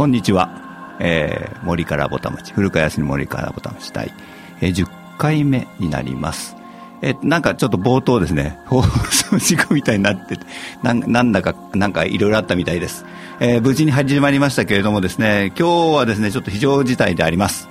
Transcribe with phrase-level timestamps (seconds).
[0.00, 2.54] こんにちは、えー、森からぼたもち。
[2.54, 4.10] 古川康森からぼたもち第、
[4.62, 4.88] えー、10
[5.18, 6.56] 回目になります。
[7.02, 10.46] えなんかちょっと冒頭ですね、 放送事故みたいになってて、
[10.82, 13.04] ななんだか、なんかいろいろあったみたいです。
[13.40, 17.68] えー、無事に始まりましたけれどもですね、今日はですね、ちょっと非常事態であります。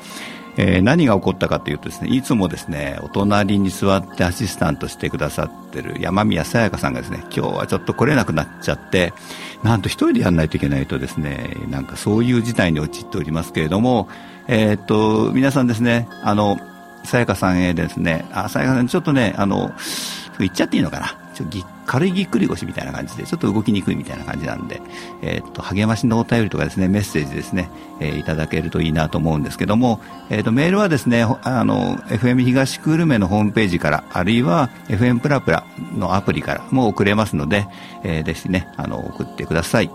[0.62, 9.14] えー、何が起こったかというとですねいつもですねお隣に座ってアシスタントしてくださってる山宮さやかさんがですね今日はちょっと来れなくなっちゃって
[9.64, 14.10] なんと一人でやらないといけないとですねなんかそういう事態に陥っておりますけれども、
[14.50, 16.58] えー、っと皆さんですねあの
[17.06, 19.72] さやかさんへですねあさやかさんちょっとねあの
[20.40, 24.82] 言っちゃっていいのかなちょっと軽いぎっくり腰みたいな感じで、ちょっと動きにくいみたいな感じなんで、
[25.22, 35.64] えっ、と、励ましのお便りとかですね、メッセージですね、えー、いただけるといいなと思うんですけども、えっ、と、メールはですね、あの、FM 東久留米のホームページから、あるいは FM プラプラ
[35.96, 37.68] のアプリからも送れますので、
[38.04, 39.90] えー、ぜひね、あの、送ってください。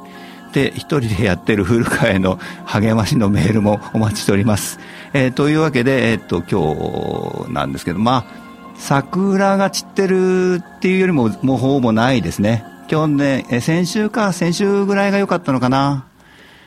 [0.54, 4.78] で、一人でやってる古川への 励ましのメールもお待ちしております。
[5.12, 8.43] えー、というわけで、えっ、と、今日なんですけど、まあ、
[8.76, 12.64] 桜が散ってるっていうよりも、もうほぼないですね。
[12.90, 16.06] 今日ね、え先週か、先週ぐらいが良かったのかな。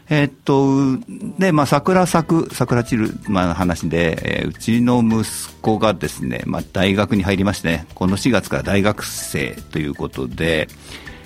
[0.09, 0.97] えっと、
[1.37, 10.69] で、まあ、桜咲く、桜散る、まあ、話で、えー、うちの息子がですね、まあ、大学に入りましてね、この4月から大学生ということで、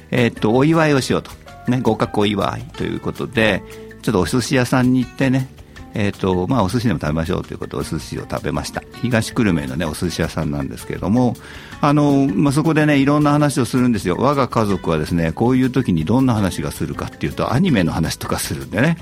[0.09, 1.31] えっと、お祝いをしようと。
[1.67, 3.63] ね、合格お祝いということで、
[4.01, 5.47] ちょっとお寿司屋さんに行ってね、
[5.93, 11.35] えーとまあ、お寿司でも食べましょうということでお寿司を食べました東久留米の、ね、お寿司屋さんなんですけれども
[11.81, 18.97] あの、まあ、そこでねいろんな話をするんですよ我が家族はですねこういう時にどんな話がするかっていうとアニメの話とかするんでね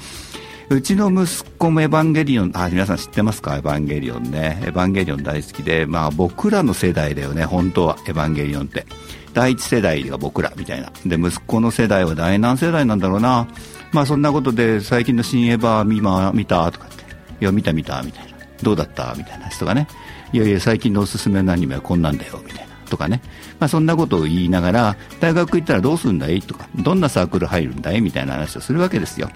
[0.71, 3.55] うちの息子もエヴァンゲリオン、あ、皆さん知ってますか？
[3.55, 4.61] エヴァンゲリオンね。
[4.61, 8.85] エヴァンゲリオン大好きで、まあ僕らの世代だよね、本当は、エヴァンゲリオンって。
[9.33, 10.91] 第一世代が僕らみたいな。
[11.07, 13.47] で、息子の世代は第何世代なんだろうな。
[13.91, 17.03] まあそんなことで最近の新エヴァ今見たとかって、
[17.41, 18.37] いや見た見たみたいな。
[18.61, 19.87] どうだったみたいな人がね、
[20.33, 22.75] いやいや最近のおすすめのアニメはこんなんだよみたいな。
[22.89, 23.21] とかね、
[23.59, 26.41] まあ、そんなことを言いながら大学行ったらどうするんだい？
[26.41, 26.67] とか。
[26.75, 28.01] どんなサークル入るんだい？
[28.01, 29.29] みたいな話をするわけですよ。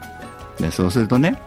[0.60, 1.40] でそうするとね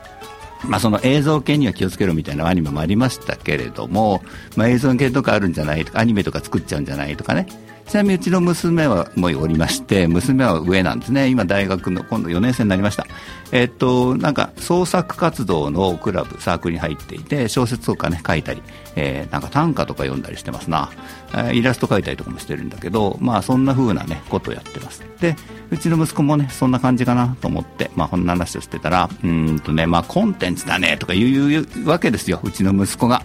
[0.65, 4.23] まあ、その映像系には気をつけろみたいなアニメもありましたけれども、
[4.57, 5.85] まあ、映像系とかあるんじゃない？
[5.85, 7.17] とかアニメとか作っちゃうんじゃない？
[7.17, 7.47] とかね。
[7.89, 11.29] ちなみにうちの娘はもうおりまして、娘は上なんですね。
[11.29, 13.07] 今大学の今度4年生になりました。
[13.53, 18.63] えっと、なんか創作活動のクラブ、サークルに入っていて、小説とかね、書いたり、
[18.97, 20.91] えー、なんか短歌とか読んだりしてますな。
[21.37, 25.05] え、イラスト描いたりとかもしてるんだけど、まあそんな風なね、ことをやってます。
[25.21, 25.37] で、
[25.71, 33.23] うちの息子もね、そんな感じかなと思って、まあこんな話をしてたら、うんとね、まあコンテンツだねとか言うわけですよ、うちの息子が。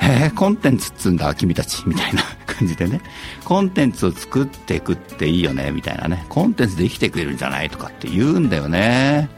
[0.00, 3.00] えー、コンテンツっつんだ、君たち、みたいな感じでね、
[3.44, 9.28] コンテンツを作っていくっていいよね、みたいなね、コンテンツで生きてくれるんじゃないとかって言うんだよね。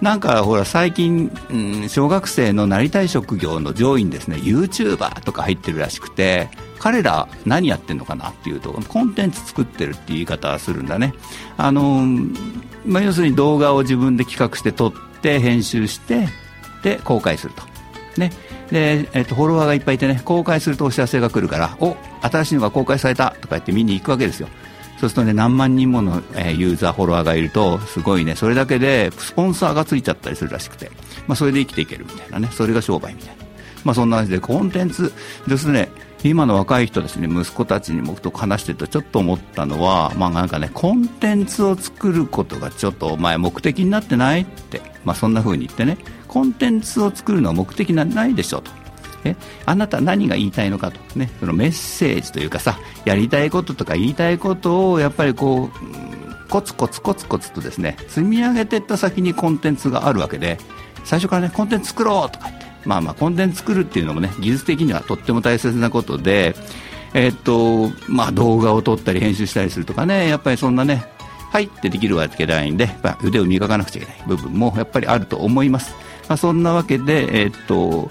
[0.00, 11.14] なんかほら最近、うん、小学生のなりたい職業の上位にですね YouTuber とか入ってるらしくて彼ら何やってんのかなっていうとコンテンツ作ってるっていう言い方するんだね。
[11.56, 12.04] あの、
[12.84, 14.92] まあ、要するに動画を自分で企画して撮っ
[15.22, 16.26] て編集して
[16.82, 17.62] で公開すると。
[18.20, 18.32] ね。
[18.70, 24.48] で、えっと、フォロワーがいっぱいいてね、公開するとお知らせが来るから、お新しいのが公開されたとか言って見に行くわけですよ。
[24.98, 30.92] そうするとね、何万人もの、え、ユーザー、フォロワーがいると、すごいね、それだけでスポンサーがついちゃったりするらしくて、
[31.26, 33.42] まあ、それで生きていけるみたいなね、それが商売みたいな。
[33.84, 35.12] まあ、そんな感じで、コンテンツ
[35.48, 35.88] ですね、
[36.24, 48.70] 今の若い人ですね、息子たちにもと話してるとちょっと思ったのは、まあなんかね、コンテンツを作ることがちょっとお前目的になってないって、まあそんな風に言ってね、コンテンツを作るのは目的なないでしょと。
[49.24, 60.58] えあなた何が言いたいのかと、ね、そのメッセージというかさやりたいこととか言いたいことをやっぱりこうコツコツコツコツとですね積み上げていった先にコンテンツがあるわけで
[61.04, 66.54] 最初からねコンテンツ作ろうとか言ってまあまあコンテンツ作るっていうのもね技術的にはとっても大切なことで
[67.14, 71.04] え、っとまあ動画を撮ったり編集したりするとかねやっぱりそんなね
[71.50, 75.94] はいってできるわけじゃないんで、まあ、腕を磨かなくちゃいけない部分もやっぱりあると思います、
[76.28, 78.10] まあ、そんなわけでえ、っと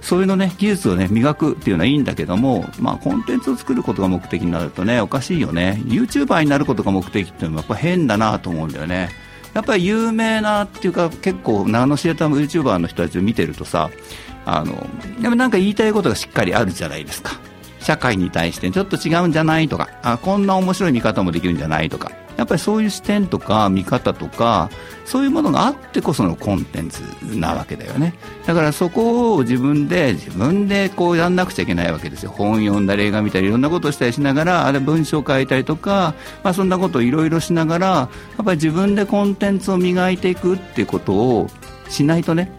[0.00, 5.82] そういうのね技術をね磨くっていうのはいいんだけども、まあ、コンテンツを作ることが目的になるとねおかしいよね。
[5.84, 9.10] YouTuber になることが目的っていうのはやっぱ変だなと思うんだよね。
[9.54, 13.90] やっぱり有名なっていうか結構名の知れた YouTuber の人たちを見てるとさ
[14.46, 14.86] あの
[15.20, 17.32] でもなんか言いたいことがしっかりあるじゃないですか。
[17.80, 22.12] 社会に対してちょっと違うんじゃないとかあこんな面白い見方もできるんじゃないとか。
[22.40, 24.70] やっぱりそういう視点とか見方とか
[25.04, 27.02] そういうものがあってこそのコンテンツ
[27.36, 28.14] なわけだよね。
[28.46, 32.30] だからそこを自分で自分でこうやんなくちゃいけないわけですよ。
[32.30, 38.08] 本読んだり映画見たりいろんなことをしたりしながらあれ文章書いたりとか、まあ、そんなことをいろいろしながらや
[38.40, 41.50] っぱり自分でコンテンツを磨いていくっていうことを
[41.90, 42.50] しないとね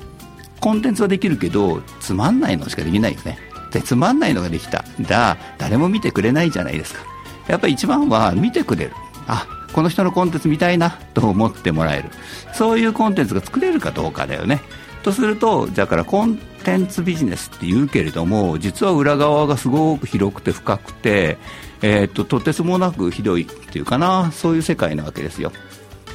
[0.59, 3.39] コンテンツはできるけどつまんないのしかできないよね。
[3.71, 4.85] でつまんないのができた。
[4.99, 7.01] だ誰も見てくれないじゃないですか。
[7.47, 8.91] やっぱり一番は見てくれる。
[9.27, 12.09] あこの人のコンテンツ見たいなと思ってもらえる。
[12.53, 14.61] そういうコンテンツが作れるかどうかだよね。
[15.03, 21.37] とするとだからコンテンツビジネスって言うけれども実は裏側がすごく広くて深くて、
[21.81, 25.51] えー、っととてつもなくひどいっていうかなそういう世界なわけですよ。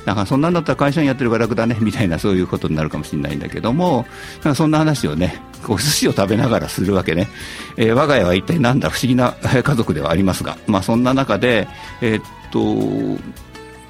[0.05, 7.29] だからそんなんだったら会社にやってるから楽だねみたいなそういうことになるかもしれないんだけどもなんかそんな話をねお寿司を食べながらするわけね、
[7.77, 11.67] えー、我が家は一体なんだ不思議な家族ではありますが、まあ、そんな中で、
[12.01, 12.25] えー、っ
[12.57, 13.19] と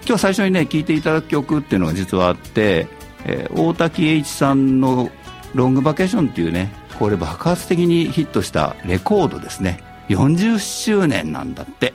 [0.07, 2.89] 今日最初にね聴いていただく曲っていうのが実はあって、
[3.25, 5.11] えー、大滝栄一さんの
[5.55, 11.95] 「ロングバケーション」っていうねこれ爆発的にヒットしたレコードですね40周年なんだって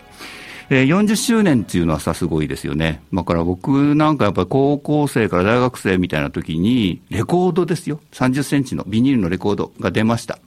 [0.74, 3.02] えー、40周年っていうのはさ、すごいですよね。
[3.14, 8.00] だから僕なんかやっぱり高校生から大学生みたいな時に、レコードですよ。
[8.14, 10.40] 30センチのビニールのレコードが出ました。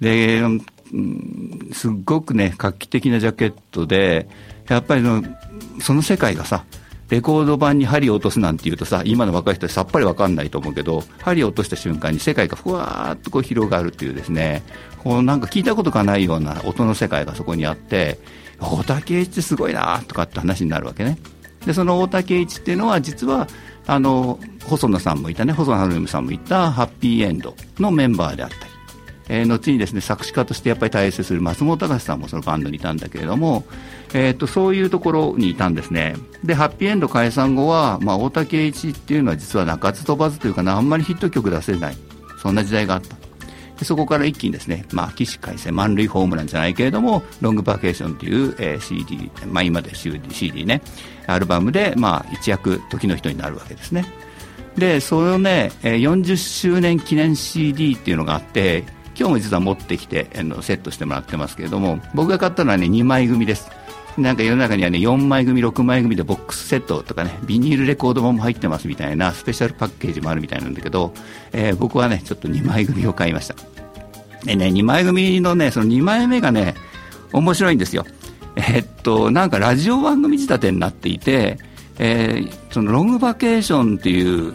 [0.00, 4.26] で、うん、すっごくね、画期的なジャケットで、
[4.68, 5.22] やっぱりの
[5.80, 6.64] その世界がさ、
[7.08, 14.62] レコード版に針を落とすなんていうとさ、今の若い人はさっぱりわかんないと思うけど、針を落とした瞬間に世界がふわーっとこう広がるっていうですね、
[15.02, 18.18] こうなんか聞いたことがないような音の世界がそこにあって、
[18.60, 21.18] 大竹栄一ってすごいなとかって話になるわけね。
[21.64, 23.48] でその大竹栄一っていうのは実は
[23.86, 28.67] あの細野さんもいたね細野晴臣さんもいたハッピーエンドのメンバーであった、
[29.28, 33.64] えー、後にですね作詞家としてやっぱり大成する松本隆さんもそのバンドにいたんだけれども、
[34.14, 36.14] えーと、そういうところにいたんですね
[36.44, 41.96] でハッピーエンド解散後は、まあ、大竹栄一っていうのは実は鳴かず飛ばずというかなあんまりヒット曲出せない
[42.42, 43.16] そんな時代があった
[43.78, 50.82] でそこから一気にですね、まあ、起死回生、満塁ホームランじゃないけれども、ロングバケーションという、えー、CD、まあ、今で CD, CD ね、
[51.28, 54.04] アルバムで、まあ、一躍時の人になるわけですね。
[54.76, 58.84] で、それをね、40周年記念 CD っていうのがあって、
[59.18, 63.68] 今日も実は持ってきて、あのセットしてもらってますけれども、僕が買ったのはね、2枚組です。
[64.16, 71.12] なんか世の中にはね、4枚組、6枚組でボックスセットとかね、ビニールレコード版も入ってますみたいなスペシャルパッケージもあるみたいなんだけど、
[71.52, 73.54] えー、僕はね、ちょっと2枚組を買いました。
[74.44, 76.74] でね、2枚組のね、その2枚目がね、
[77.32, 78.04] 面白いんですよ。
[78.56, 81.58] えー、っと、なんかラジオ番組仕立てになっていて、
[81.98, 84.54] えー、そのロングバケーションっていう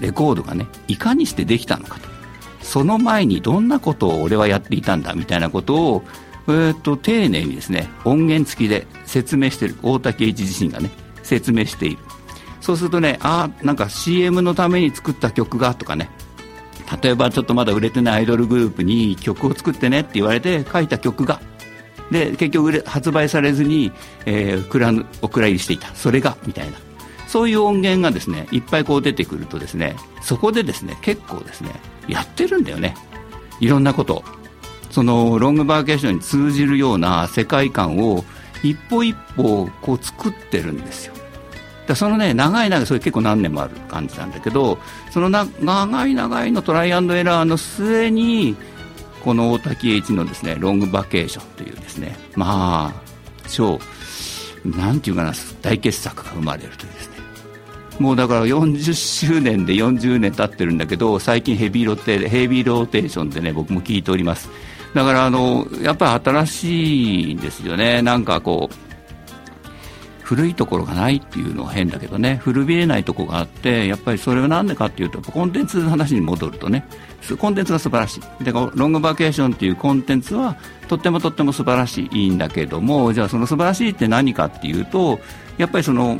[0.00, 2.05] レコードがね、いかにしてできたのかと。
[2.66, 6.02] その前にどんなことを俺はやっていたんだみたいなことを
[6.48, 9.76] えーと、丁寧にですね音源付きで説明している。
[9.82, 10.90] 大竹一自身がね
[11.22, 11.98] 説明している。
[12.60, 16.08] そうするとねあなんか CM のために作った曲がとかね。
[17.02, 21.40] 例えばちょっとまだ売れてないアイドルグループに曲を作ってねって言われて書いた曲が。
[22.12, 23.90] で結局発売されずに、
[24.24, 24.92] えー、くら
[25.22, 25.92] お蔵入りしていた。
[25.96, 26.78] それがみたいな。
[27.36, 31.68] そういう音源がですねいっぱいこう出てくるとですねそこでですね結構ですね
[32.08, 32.94] やってるんだよね
[33.60, 34.24] いろんなこと
[34.88, 38.24] そのロングバーケーションに通じるような世界観を
[38.62, 41.14] 一歩一歩こう作ってるんですよ。
[41.86, 44.78] だそのね、長い長い、それ結構何年もある感じなんだけど、
[45.10, 48.56] そのな長い長いのトライアンドエラーの末に、
[49.22, 53.78] この大滝栄一のですね、ロングバケーションというですね、まあ、超、
[54.64, 57.05] なんていうかな、大傑作が生まれるというです。
[57.98, 64.50] もうだから40周年で40年経ってるんだけど、最近ヘビーロテヘビーローテーションでね、僕も聞いております。
[64.94, 68.74] だからあのやっぱり新しいんですよね、なんかこう、
[70.22, 76.84] 古いところがないっていうのは変だけどね、古びれないところがあって、やっぱりそれはなんでかっていうと、コンテンツの話に戻るとね、
[77.38, 78.44] コンテンツが素晴らしい。
[78.44, 80.56] で、ロングバケーションっていうコンテンツは、
[80.88, 85.20] とってもとっても素晴らしいいいんだけども、じゃあその素晴らしいって何かっていうと、
[85.58, 86.18] やっぱりその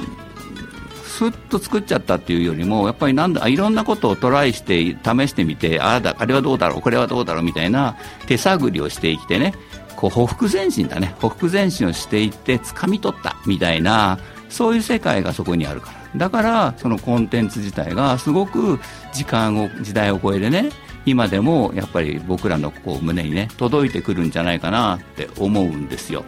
[1.16, 7.96] ふっと作っちゃったっていうよりもやっぱりなんだいろんなことをトライして試してみてあだあれはどうだろうこれはどうだろうみたいな
[8.26, 9.54] 手探りをしていってね
[9.96, 14.18] こうほふ前進だねほふ前進をしていって掴み取ったみたいな
[14.50, 18.78] そういう世界がそこにあるからだからそのコンテンツ自体がすごく
[19.14, 20.70] 時間を時代を超えてね
[21.06, 26.24] 今でもやっぱり僕らのこう胸にね届いてくるんじゃないかなって思うんですよ。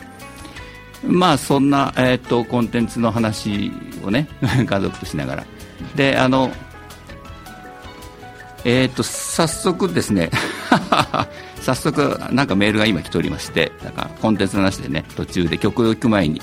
[1.04, 3.72] まあそんな、えーと、コンテンツの話
[4.04, 4.28] をね
[4.66, 5.44] 家族としながら。
[5.94, 6.50] であの
[8.64, 10.30] えっ、ー、と早速ですね
[11.62, 16.42] 早速なんかメールが今来ておりましてなんかコンテンツの話でね途中で曲を行く前に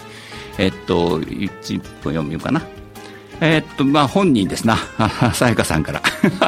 [0.58, 2.62] えっ、ー、と1分読みようかな。
[3.42, 4.78] えー、っと、まあ、本人ですな。
[5.34, 6.02] さやかさんから。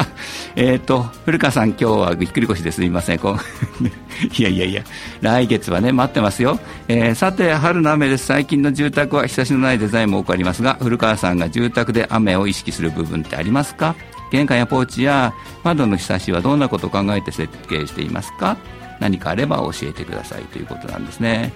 [0.56, 3.20] えっと、古川さん、今日はぎっくり腰ですみません。
[3.20, 3.38] こ
[3.82, 3.88] う
[4.40, 4.84] いやいやいや、
[5.22, 6.60] 来月はね、待ってますよ。
[6.88, 8.26] えー、さて、春の雨です。
[8.26, 13.96] 最近の住宅は日差しのないデザインも多くありますが、古川さんが住宅で雨を意識する部分ってありますか？
[14.32, 18.58] 玄関やポーチや窓のひさしはどんなことを考えて設計していますか？
[19.00, 21.54] 何かあれば教えてくださいということなんですね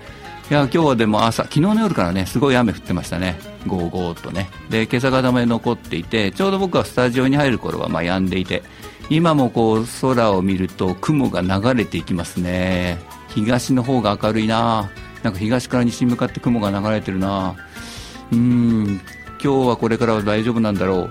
[0.52, 3.40] いや今日はでも朝昨日の夜からねすごい雨降ってましたね。
[3.68, 4.50] ゴーゴーとね。
[4.70, 8.62] で今朝方まで残っていてちょうど僕はスタジオに入る頃はまあ止んでいて
[9.10, 12.98] 今もこう空を見ると雲が流れていきますね。
[13.30, 14.92] 東の方が明るいな。
[15.24, 17.56] なんか東から西に向かって雲が流れてるな。
[18.34, 19.00] うん
[19.42, 21.10] 今日はこれからは大丈夫なんだろ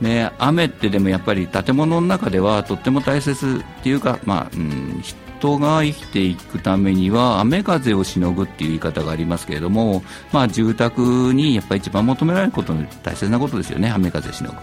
[0.00, 0.02] う。
[0.02, 5.02] ね雨ってでもやっぱり建物の中ではとっても大切っていうかまあうん
[5.38, 10.02] 人が生きていくためには雨風をしのぐっていう言い方がありますけれども、
[10.32, 14.56] まあ、住宅にやっぱり一番求められることの大切なことですよね雨風しのぐ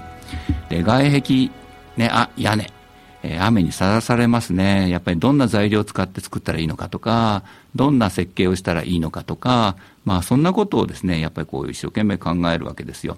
[0.69, 1.49] で外壁、
[1.97, 2.69] ね、あ屋根
[3.27, 4.89] え雨にさらされますね。
[4.89, 13.17] やっぱりどんな材料を使って作ったらいいのかとか、どんな設計をしたらいいのかとか、まあそんなことをですね、やっぱりこう一生懸命考えるわけですよ。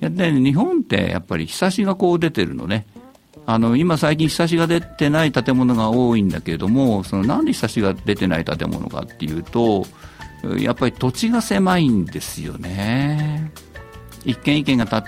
[0.00, 2.86] で、日本ってやっぱり日差しがこう出てるのね。
[3.44, 9.84] あの今最近日差しが出てない建物が多いんだけれどもそのなんで日差しが出てない建物かっていうと
[10.58, 13.52] やっぱり土地が狭いんですよね。
[14.24, 15.02] 一軒一軒が建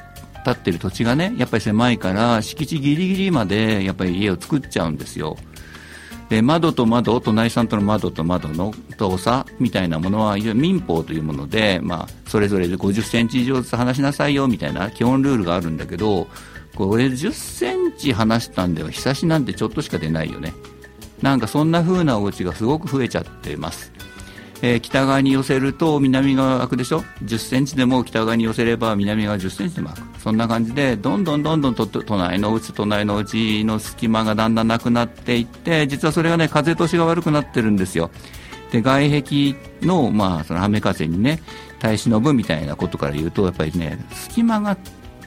[0.51, 5.37] ってる土地がねやっぱり狭いから敷地ギリギリまでやっぱり家を作っちゃうんですよ。
[6.29, 16.27] で窓と窓隣さんとの窓と窓の遠さみたいなものは民法というもので、まあ、それぞれで50センチ以上ずつ離しなさいよみたいな基本ルールがあるんだけど
[16.75, 20.55] これ10センチ離したんでは日差しなんてちょっとしか出ないよね。
[21.23, 23.93] なんかそんな風なお家がすごく増えちゃってます。
[24.63, 30.21] えー、北側に寄せると南側開くでしょ？10センチでも北側に寄せれば南側10センチでも開く。
[30.21, 38.11] そんな感じでどんどんどんどんと隣のうち隣のうちの隙間がだんだんなくなっていって実はそれがね風通しが悪くなってるんですよ。
[38.71, 41.41] で外壁の,、まあその雨風にね
[41.79, 44.77] 耐え忍ぶみたいなことから言うとやっぱりね隙間が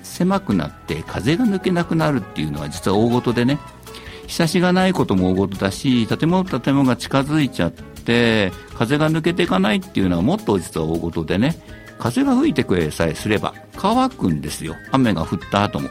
[0.07, 3.59] 狭くなって風が抜けなくなるっていうのは実は大事でね。
[4.27, 11.55] 日差しがないことも大事だし建物と建物が近づいちゃって風が抜けていかないっていうのはもっと実は大事でね。
[11.97, 14.75] 風が吹いてくれさえすれば乾くんですよ。
[14.91, 15.89] 雨が降った後も。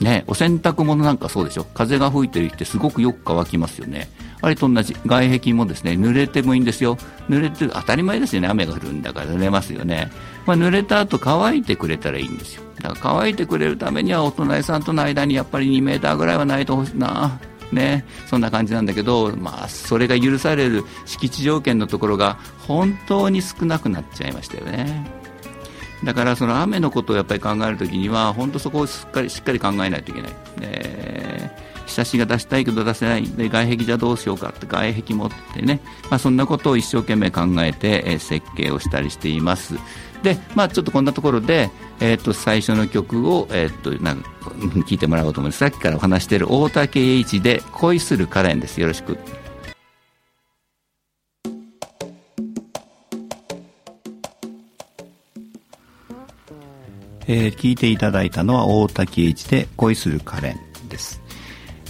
[0.00, 1.64] ねお洗濯物なんかそうでしょ。
[1.64, 4.08] 風が吹いてる日ってすごくよく乾きますよね。
[4.40, 4.96] あれと同じ。
[5.06, 6.96] 外壁もですね濡れてもいいんですよ。
[7.28, 8.48] 濡れて当たり前ですよね。
[8.48, 10.10] 雨が降るんだから濡れますよね、
[10.46, 17.40] まあ、濡れた後乾いてくれたらいいんですよだから乾いてくれるためにはお隣さんとの間にやっぱり2メーターぐらいはないとほしいな
[17.72, 25.10] ね、そんな感じなんだけど、まあ、それが許される敷地条件のところが本当に少なくなっちゃいましたよね。
[26.04, 30.32] だからその雨のことをやっぱり考えるときには本当そこをしっかりしっかり考えないといけない。
[31.86, 39.74] 日差しが出したいけど出せないで外壁じゃどうしようかって外壁持ってね、まあ、そんなことを一生懸命考えて、設計をしたりしています。
[40.24, 44.30] で、まあ、ちょっとこんなところで、えー、と最初の曲を、えー、となんか
[44.88, 49.18] 聞いてもらおうと思いますさっきからお話している大竹栄一で「恋するカレン」ですよろしく。
[57.26, 61.20] えー、聞いていただいたのは大竹栄一で「恋するカレン」です。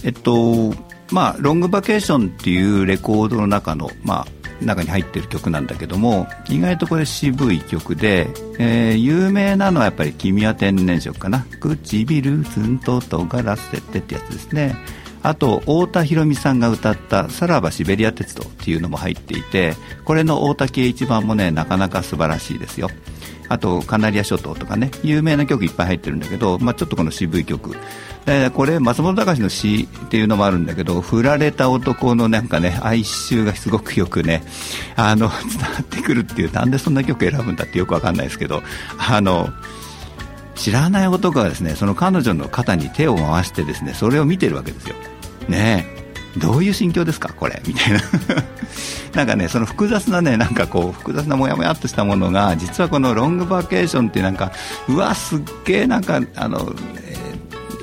[0.03, 0.73] えっと
[1.11, 4.27] まあ、ロングバケーションっていうレコードの中の、まあ、
[4.61, 14.75] 中に入ってる曲なんだけども意外とこれ渋い曲で、えー、有名なのはやっぱり「君は天然色」かな「唇ずんと尖らせて」ってやつですね。
[15.23, 22.89] あと太田裕美さんが歌った「さらばシベリア鉄道」っていうのも入っていてこれの大竹一番もねなかなか素晴らしいですよ。
[23.49, 27.75] あとカナリア諸島とかね有名な曲いっぱい入ってるんだけど、まあ、ちょっとこの渋い曲。
[28.25, 34.43] でこれ松本隆の詩っていうのもあるんだけど振られた男のなんかね哀愁がすごくよくね
[34.95, 38.63] あの 伝わってくるっていうなんでそんな曲選ぶんだってよくわかんないですけど
[38.97, 39.49] あの
[40.55, 44.95] 知らない男がですねその彼女の肩に手を回してですねそれを見てるわけですよ。
[45.47, 45.94] ね
[46.37, 47.99] どういう心境ですかこれみたいな。
[49.15, 54.51] なんかねその複雑なねなんかこう複雑なもやもやっとしたものが実はこのロングバケーションってなんか
[54.89, 57.15] うわすっげえなんかあの、え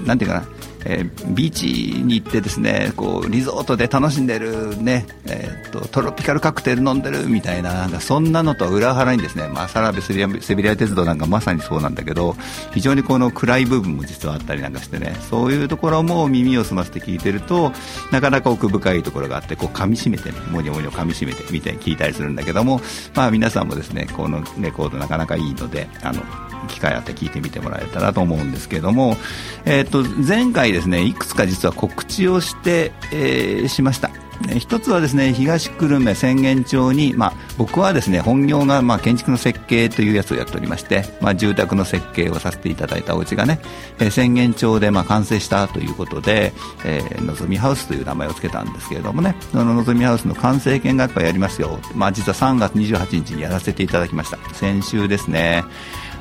[0.01, 0.45] ー、なんていうかな。
[0.85, 1.67] えー、ビーチ
[2.03, 12.37] に行ってですねこうリゾートで楽しんでる、ねえーと、トロピカルカクテル飲んでるみたいななんかそんなのとは裏腹にですね、まあ、サラベセビリア鉄道なんかまさにそうなんだけど
[12.73, 17.73] 非常にこの暗い部分も実はあったりなんかしてねそういうところも耳を澄ませて聞いてると
[18.11, 22.81] なかなか奥深いところがあってこう噛みしめてねもにょもにょ噛みしめてみたいに聞いたりするんだけども、
[23.15, 26.23] まあ、皆さんもですねこのレコードなかなかいいのであの
[26.69, 29.17] 機会あって聞いてみてもらえたらと思うんですけれども、
[29.65, 34.11] えー、と前回ですねいくつか実は告知をして、えー、しました。
[34.59, 43.61] 一つはですね東久留米浅間町に、まあ、僕はですね本業がまあ建築の設計というやつをやっておりまして、まあ、住宅の設計をさせていただいたお家がね、
[43.99, 46.53] えー、浅間町でまあ完成したということで、
[46.85, 54.39] えー、のぞみハウスという名前を付けたんですけれどもねそののぞみハウスの完成見学会やりますよ、まあ、実は3月28日にやらせていただきました。
[54.55, 55.65] 先週ですね。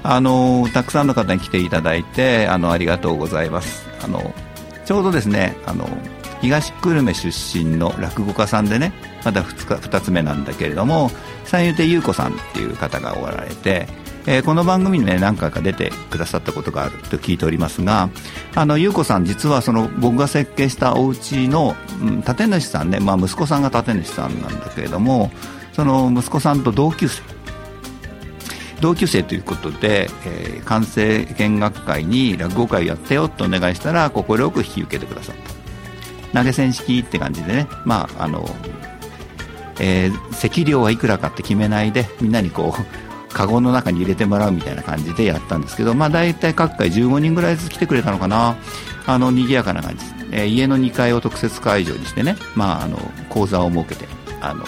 [0.03, 3.87] あのたくさんの方に来ていただいてあのありがとうございます。
[4.03, 4.33] あの
[4.85, 5.87] ちょうどですねあの
[6.41, 8.93] 東久留米出身の落語家さんでね
[9.23, 11.11] まだ 2, 2つ目なんだけれども
[11.45, 13.87] 三遊亭優子さんっていう方がおられて、
[14.25, 18.09] えー、この番組にね何回か出てくださったことがあると聞いておりますが
[18.55, 25.31] あの優子さん実はその僕が設計したお家の、うん、建主さんね、まあ、息子さんが建主さんなんだけれども
[25.73, 27.21] その息子さんと同級生
[28.81, 36.39] 同級生ということで、えー、完成見学会に落語会をやってよとお願いしたら快く引き受けてくださった。
[36.39, 37.67] 投げ銭式って感じでね。
[37.85, 38.49] まああの、
[39.79, 42.83] えー、席料はいくらかって決めないでみんなにこう
[43.33, 48.55] カゴの中に入れてもらうみたいな感じでやったんですけど、まあ、大体各回15人ぐらいずつ来てくれたのかな。
[49.05, 54.07] あの賑やかな感じ、えー、家の2階を特設会場にしてね、まあ、あの講座を設けて
[54.41, 54.63] あの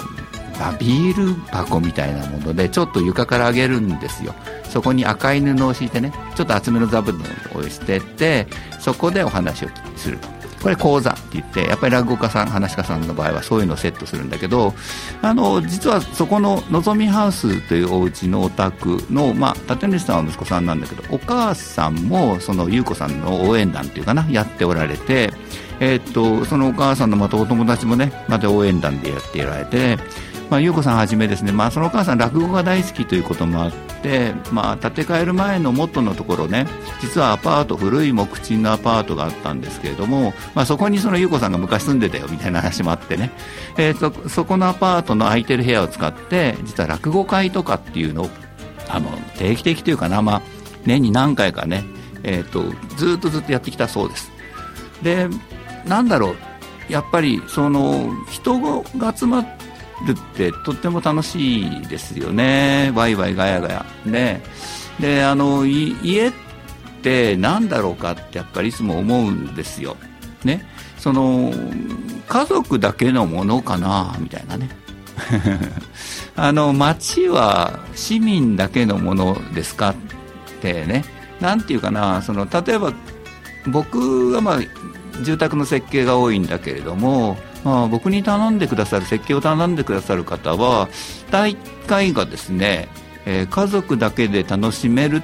[0.60, 4.34] まあ、ビール箱みたいなものでちょっと床から上げるんですよ。
[4.70, 7.22] そこに赤い布を敷いてねちょっと厚めの座布団
[7.56, 8.48] をしてて
[8.80, 10.18] そこでお話をする。
[10.64, 14.74] これ講座って言ってやっぱり落語家さん話し家さんの場合はそういうのをセットするんだけど
[15.22, 25.34] あの実はそこののぞみハウスというお家のお宅の、まあ、立主さんは息子さんなんだけどお母さんもその優子さんの応援団っていうかなやっておられて、
[25.82, 29.98] えー、っとそのお母さんのまたお友達もねまた応援団でやっておられて
[30.54, 33.72] まあ、優子さんはじめですね、まあ、そのお母さん落語が大好きということもあっ
[34.04, 36.68] て、まあ、建て替える前の元のところね
[37.02, 43.32] 実はアパート古い木賃のアパートがあったんですけれども、まあ、そこにその優子さんが昔住んでたよみたいな話もあってね、
[43.80, 48.30] えーと、そこのアパートの空いてる部屋を使って実は落語会とかっていうのを
[48.90, 50.42] あの定期的というかな、まあ、
[50.86, 51.84] 年に何回かね、
[52.22, 52.62] えーと
[52.98, 54.32] ずっとずっとやってきたそうです。
[55.02, 55.28] で
[55.88, 56.36] なんだろう
[56.90, 59.63] やっぱりその人が集まって
[60.06, 62.92] るってとっても楽しいですよね。
[62.96, 63.86] ワイワイガヤガヤ。
[64.06, 64.44] ね。
[65.00, 66.34] であの家っ
[67.02, 69.98] て何だろうかってやっぱりいつも思うんですよ。
[70.44, 70.66] ね。
[70.98, 71.52] その
[72.28, 74.70] 家族だけのものかなみたいなね。
[76.36, 79.96] あの町は市民だけのものですかっ
[80.62, 81.04] てね。
[81.40, 82.94] なんていうかなその例えば
[83.68, 84.60] 僕はまあ
[85.24, 90.90] 住宅の設計が多いんだけれどもまあ、僕に頼んでくださる設計を頼んでくださる方は
[91.32, 91.56] 大
[91.88, 92.88] 会がですね、
[93.26, 95.24] えー、家族だけで楽しめる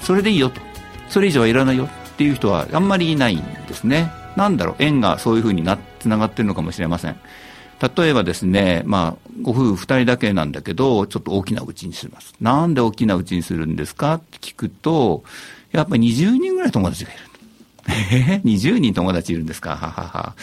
[0.00, 0.60] それでいいよと
[1.08, 7.16] それ以上はいらないよっていう人はあんまりいないんですねなんだろう縁がそういうふうになつながってるのかもしれません
[7.96, 12.32] 例えばですね、まあ、ご夫婦2人だけなんだけど、ちょっと大きな家にします。
[12.40, 15.24] なんで大きな家にするんですかって聞くと、
[15.72, 17.31] やっぱり20人ぐらい友達がいる。
[17.88, 19.70] え、20人友達いるんですか？
[19.76, 20.34] ははは。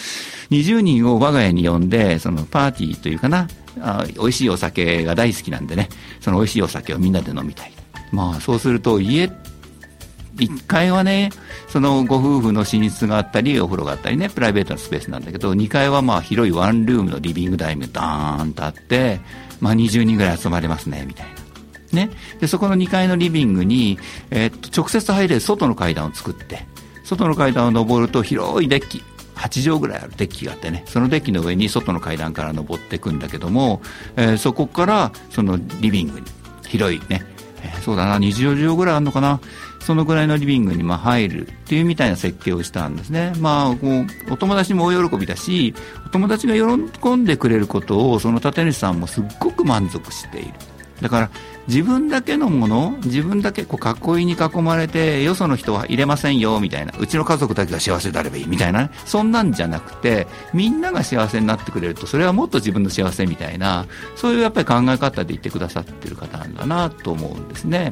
[0.51, 3.47] 20人を我が家に呼んで、そのパーティーというかな、
[3.81, 7.71] あ美味しいお酒が大好きなんでね、その美味しいお酒をみんなで飲みたい。
[8.11, 9.31] まあそうすると家、
[10.37, 11.29] 1階はね、
[11.67, 19.19] そのご夫婦の寝室があったり、お風呂があったりね、プライベートなスペースなんだけど、2階はまあ広いワンルームのリビングダイニングダーンとあって、
[19.59, 21.27] まあ20人ぐらい集まれますね、みたい
[21.93, 22.05] な。
[22.05, 22.09] ね。
[22.39, 23.99] で、そこの2階のリビングに、
[24.31, 26.65] えー、っと、直接入れる外の階段を作って、
[27.09, 29.01] 外の階段を上ると広いデッキ。
[29.35, 30.83] 8畳ぐらいあるデッキがあってね。
[30.85, 33.81] そのデッキの上に外の階段から登っていくんだけども、
[34.17, 36.25] えー、そこからそのリビングに
[36.67, 37.23] 広いね、
[37.63, 38.19] えー、そうだな。
[38.19, 39.39] 20畳ぐらいあるのかな。
[39.79, 43.33] そのぐらいのリビングにま入るっていうみたいな設計をしたんですね。
[43.39, 45.73] まあ、こうお友達も大喜びだし、
[46.05, 50.53] お友達が喜んでくれることをその立主さんもすっごく満足している。
[51.01, 51.29] だから
[51.69, 56.93] 自分だけのもの自分だけこう囲いに囲まれてよその人は入れませんよみたいな。
[56.97, 63.85] うちの家族だけが幸せであればいいみたいな、ね、そんなんじゃなくてみんなが幸せになってくれるとそれはもっと自分の幸せみたいな。
[64.15, 67.91] そういうやっぱり考え方で言ってくださってる方なんだなと思うんですね。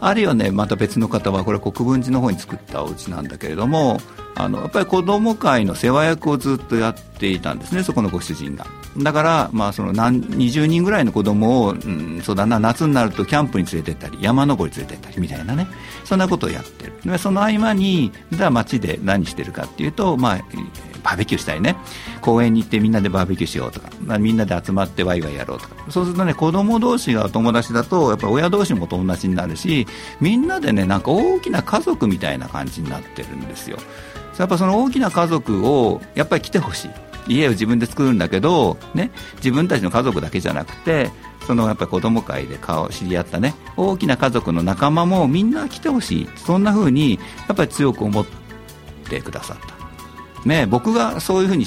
[0.00, 3.98] あるいはねまた別の方はこれは国分寺の方に作ったお家なんだけれども
[4.34, 8.66] あのやっぱり子ども会の世話役をずっとやっていたんですねそこのご主人が。
[8.98, 15.66] だから、まあ、その何20人ぐらいの子供を、うん、そうだな夏になるとキャンプに連れてったり山登り連れてったりみたいなね。
[16.04, 16.92] そんなことをやってる。
[17.04, 20.38] でその合間にじゃあ街で何してるかっていうと、まあ、
[21.02, 21.76] バーベキューしたりね。
[22.20, 25.74] 公園に行ってみんなでバーベキューしようとか、まあ、みんなで集まってワイワイやろうとか。
[25.90, 29.86] そうするとね子供同士が友達だとやっぱ親同士も友達になるし
[30.20, 33.78] みんなでねなんか大きな家族みたいな感じになってるんですよ。
[34.38, 36.90] やっぱその大きな家族をやっぱり来てほしい。
[37.26, 41.10] 家を自分で作るんだけど、ね、自分たちの家族だけじゃなくて
[41.46, 46.28] そのやっぱ子供会で顔知り合ったね大きな家族の仲間もみんな来てほしい。
[46.36, 48.26] そんな風にやっぱり強く思っ
[49.08, 49.74] てくださった。
[50.48, 51.64] ね、僕がそういうふうに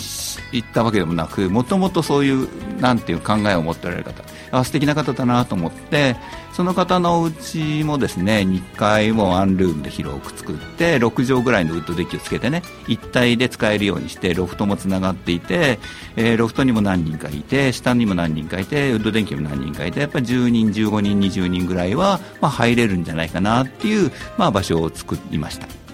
[0.51, 2.47] 言ったわけでもなくもともとそういう
[2.79, 6.15] なんていう考えを持っておられる方あ素敵な方だなと思って
[6.57, 15.77] その方のお家もですね2階をワンルームで広く作って6畳ぐらいのウッドデッキをつけてね一体で使えるようにしてロフトもつながっていて、
[16.15, 25.86] えー、ロフトにも何人かいて下にも何人かいてウッドデッキも何人かいてやっぱり10人15人20人ぐらいは、まあ、入れるんじゃないかなっていう、まあ、場所を作りました。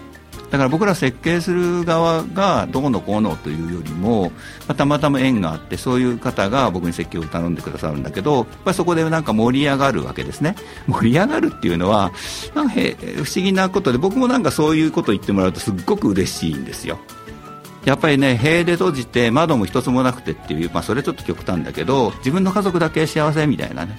[0.54, 4.30] だから僕ら設計する側がどうのこうのというよりも、ま
[4.68, 10.54] あ、たまたま縁があってそういう方が僕に設計を頼んでくださるんだけどやっぱりそこでなんか盛り上がるわけですね。
[10.86, 12.12] 盛り上がるっていうのは
[12.54, 17.00] なんか不思議なことで僕もなんかそういうことを言ってもらうとすっごく嬉しいんですよ。
[17.84, 23.98] やっぱりね塀で閉じて窓も一つもなくてっていう、まあ、それちょっと極端だけど自分の家族だけ幸せみたいなね。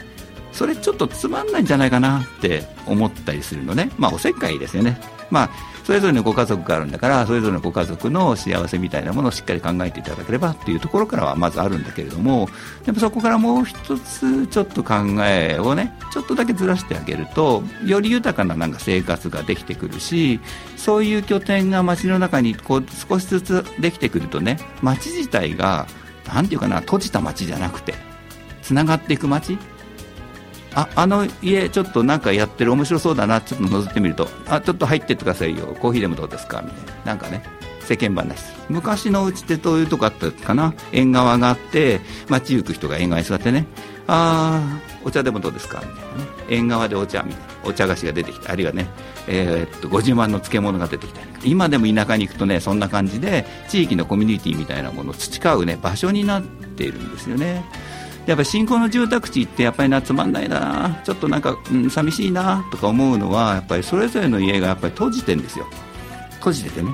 [0.54, 3.92] それちょっとつまんないんじゃないかなって思ったりするのね。
[3.98, 4.98] まあおせっかいですよね。
[5.30, 5.50] まあ
[5.86, 12.50] それぞれのご家族があるんだからそれぞれのご家族の幸せみたいなものをしっかり考えていただければっていうところからはまずあるんだけれども
[12.86, 14.96] でもそこからもう一つちょっと考
[15.26, 20.40] えをねちょっとだけずらしてあげるとより豊かななんか生活ができてくるし
[20.76, 25.86] そういう拠点が街の中にこう少しずつできてくるとね街自体が
[26.26, 27.94] 何て言うかな閉じた街じゃなくて
[28.64, 29.60] つながっていく街
[30.76, 34.28] ああの家ちょっとなんかやってる面白そうだなちょっと覗いてみると。
[34.48, 35.76] あちょっと入ってってくださいよ。
[35.80, 36.62] コーヒーでもどうですか？
[36.62, 37.06] みたいな。
[37.06, 37.44] なんかね
[37.80, 38.54] 世間話。
[38.68, 40.74] 昔のうちってどういうとこあったかな？
[40.92, 43.66] 縁側があって街行く人が縁側に座ってね。
[44.08, 45.80] ああお茶でもどうですか？
[45.80, 46.30] みたいなね。
[46.50, 47.56] 縁側でお茶みたいな。
[47.64, 48.52] お茶菓子が出てきた。
[48.52, 48.88] あるいはね、
[49.28, 57.66] えー、っと50万の漬物が出てきた今でも田舎に行くとねそんな感じで地域のコミュニティみたいなものを培うね場所になっているんですよね。
[58.26, 65.68] やっぱ新興の住宅地ってやっぱりなつまんないなちょっとなんか、うん、寂しいなとか思うのはやっぱりそれぞれの家がやっぱり閉じてんですよ。
[66.40, 66.92] 閉じててね。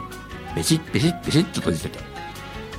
[0.55, 1.99] ベシッベシッベシッと閉じてて。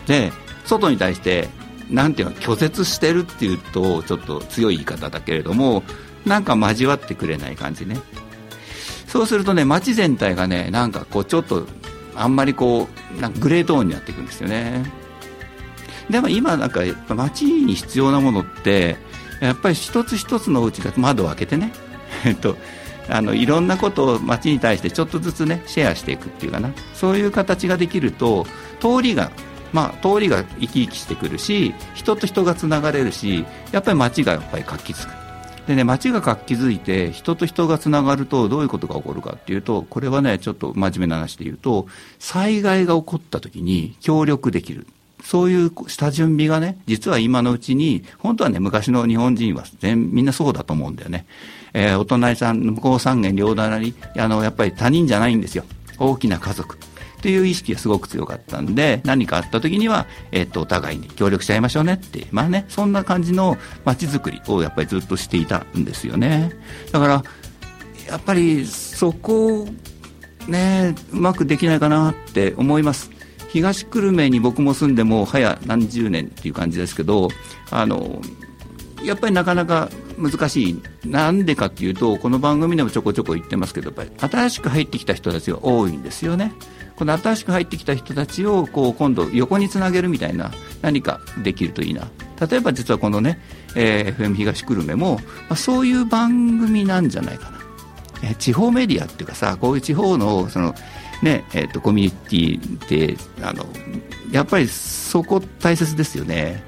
[0.07, 0.33] で
[0.65, 1.49] 外に対して
[1.91, 5.83] なんていうの拒絶してるっていうとちょっと強い言い方だけれども
[6.27, 7.99] なんか交わってくれない感じね。
[9.07, 11.67] そうするとね街全体がねなんかこうちょっと
[12.15, 15.02] あんまりこうなんかグレートーンになっていくんですよね。
[16.11, 18.97] でも今なんか街に必要なものって
[19.41, 21.73] やっぱり一つ一つのお家が窓を開けてね。
[22.25, 22.57] えっと
[23.09, 26.71] あのいろんなことを街に対してちょっとずつねシェアしていくっていうかな。
[26.95, 28.47] そういう形ができると
[28.81, 29.33] 通りが
[29.73, 35.23] まあ通りが生き生きしてくるし人と人がつながれるしやっぱり街がやっぱり活気づく。
[35.67, 41.87] でね街が活気づいて人と人がつながるとどういうことが起こるかっていうとこれはねちょっと真面目な話で言うと
[42.19, 44.87] 災害が起こった時に協力できる。
[45.23, 51.27] そういう下準備がね、実は今のうちに、本当はね、昔の日本人は全みんなそうだと思うんだよね。
[51.75, 55.65] えー、お隣さん、向こう三軒両隣、あの、やっぱり他人じゃないんですよ。
[55.99, 56.77] 大きな家族。
[57.23, 66.51] という意識がすごく強かったんで、何かあった時には、えっ、と、お互いに協力しちゃいましょうねって、まあね、そんな感じの街づくりをやっぱりずっとしていたんですよね。
[66.91, 67.23] だから、
[68.09, 69.69] やっぱりそこ
[70.49, 73.11] ね、うまくできないかなって思います。
[73.53, 77.29] 東久留米に僕も住んでも早何十年っていう感じですけど
[77.71, 78.21] あの
[79.05, 80.83] やっぱりなかなか難しい。
[81.05, 86.53] なんでかっていうとこの番組でもちょこちょこ言ってますけどやっぱり新しく入ってきた人たちが多いんですよね。
[86.97, 92.09] この新しく入ってきた人たちをこう今度横につなげるみたいな何かできるといいな。
[92.49, 93.41] 例えば実はこのね、
[93.77, 97.59] えー、FM 東久留米も、まあ、そういう番組なんじゃないかな、
[98.23, 100.75] えー、地方メディアっていうかさこういう地方のその
[101.23, 103.65] ねえーと、コミュニティってあの
[104.33, 106.63] やっぱりそこ大切ですよね。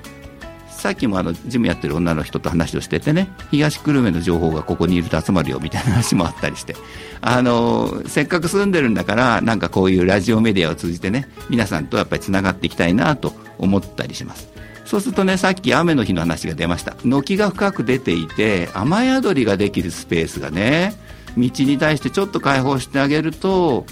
[0.68, 6.76] さっきもあのジムやってる女の人と話をしててね東久留米の情報がここにいると集まるよみたいな話もあったりして
[7.22, 14.52] あのせっかく住んでるんだからなんかこういうラジオメディアを通じてね皆さんとやっぱりつながっていきたいなと思ったりします。
[14.84, 16.94] そうするとねさっき雨の日の話が出ました。
[17.02, 20.92] 軒が深く出ていて雨宿りができるスペースがね
[21.38, 23.86] 道に対してちょっと開放してあげると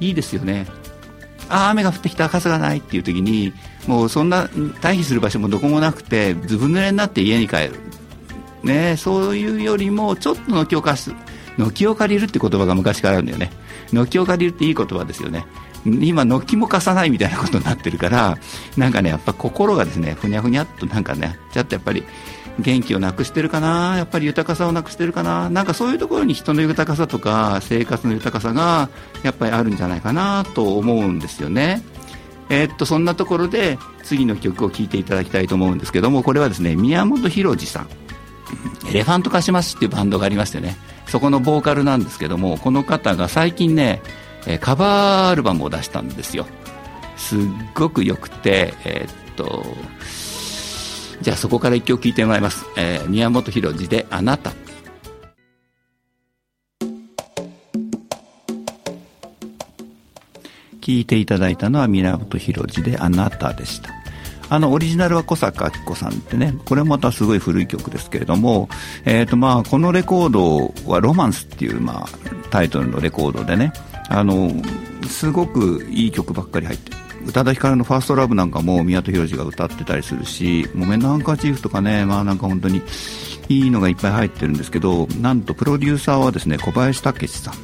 [0.00, 0.66] いいですよね。
[1.48, 3.52] ああ雨が降ってきた傘がないっていう時に
[3.86, 7.74] もうそんな退避する場所もどこもなくてずぶ濡れになって家に帰る、
[8.62, 11.14] ね、そういうよりもちょっと軒を貸す。
[11.58, 13.50] 軒を借りるって言葉が昔からあるんだよね。
[13.92, 15.46] 軒を借りるっていい言葉ですよね。
[15.86, 18.38] 今軒も貸さないみたいなことになってるから
[18.76, 22.04] なんかねやっぱ心がですねふにゃふにゃっとなんかねちょっとやっぱり
[22.60, 28.88] 元気をなくしてるかなやっぱり豊かさをなくしてるかななんかそういうところに人の豊かさとか生活の豊かさが
[29.22, 31.82] やっぱりあるんじゃないかなと思うんですよね。
[32.50, 37.88] えー、っとそんなところで次の曲を聴いていただきたいと思うんですけどもこれはですね宮本浩次さん。
[38.88, 40.76] エレファントカシマシっていうバンドがありましてね
[41.08, 44.02] そこのボーカルなんですけどもこの方が最近ね
[44.46, 46.46] えカバーアルバムを出したんですよ。
[47.16, 47.40] すっ
[47.74, 49.64] ごくよくてえー、っと
[51.22, 54.52] じゃあそこから一曲聴いてもらいます、えー、宮本浩次で「あなた」
[60.80, 63.90] 聴いていただいたのは源浩次で「あなた」でした。
[64.50, 68.68] あのオリジナルは小坂明子さんってねこれまたすごい古い曲ですけれども、
[69.06, 72.08] えーとまあ、このレコードは「ロマンス」っていう、まあ、
[72.50, 73.72] タイトルのレコードでね
[74.08, 74.50] あの
[75.06, 82.82] すごくいい曲ばっかり入ってる宇多田ヒカルの「ファーストラブなんかも宮戸浩次が歌ってたりするし「木綿のハンカチーフ」とかねまあなんか本当に
[83.48, 87.54] いいのがいっぱい入ってるんですけどなんとプロデューサーはですね小林武史さん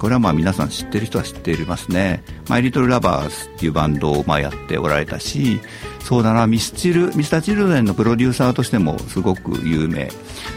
[0.00, 2.24] これはまあ皆さん知ってる人は知っていますね。
[2.48, 5.60] マイ・リトル・ラバーズっていうバンドをまあやっておられたし、
[6.02, 10.10] そうだな、ミスチル、ミスター・チルドレンのプロデューサーとしてもすごく有名。